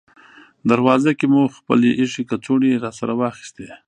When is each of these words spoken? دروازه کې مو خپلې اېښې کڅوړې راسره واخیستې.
دروازه 0.71 1.11
کې 1.19 1.25
مو 1.33 1.43
خپلې 1.57 1.89
اېښې 1.99 2.23
کڅوړې 2.29 2.71
راسره 2.83 3.13
واخیستې. 3.19 3.67